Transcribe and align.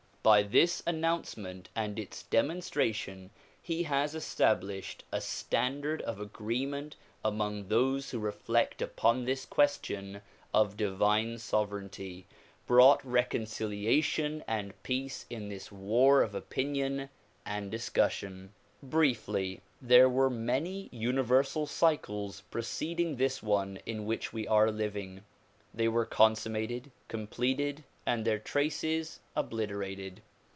By 0.23 0.43
this 0.43 0.83
announcement 0.85 1.69
and 1.75 1.97
its 1.97 2.21
demon 2.21 2.59
stration 2.59 3.31
he 3.59 3.81
has 3.81 4.13
established 4.13 5.03
a 5.11 5.19
standard 5.19 5.99
of 6.03 6.19
agreement 6.19 6.95
among 7.25 7.69
those 7.69 8.11
who 8.11 8.19
reflect 8.19 8.83
upon 8.83 9.25
this 9.25 9.47
question 9.47 10.21
of 10.53 10.77
divine 10.77 11.39
sovereignty; 11.39 12.27
brought 12.67 13.03
recon 13.03 13.45
ciliation 13.45 14.43
and 14.47 14.73
peace 14.83 15.25
in 15.27 15.49
this 15.49 15.71
war 15.71 16.21
of 16.21 16.35
opinion 16.35 17.09
and 17.43 17.71
discussion. 17.71 18.53
Briefly, 18.83 19.61
there 19.81 20.07
were 20.07 20.29
many 20.29 20.87
universal 20.91 21.65
cycles 21.65 22.41
preceding 22.51 23.15
this 23.15 23.41
one 23.41 23.79
in 23.87 24.05
which 24.05 24.31
we 24.31 24.47
are 24.47 24.69
living. 24.69 25.23
They 25.73 25.87
were 25.87 26.05
consummated, 26.05 26.91
completed 27.07 27.85
and 28.03 28.25
their 28.25 28.39
traces 28.39 29.19
obliterated. 29.35 30.19